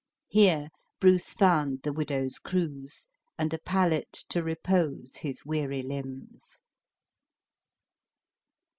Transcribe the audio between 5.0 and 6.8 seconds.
his weary limbs.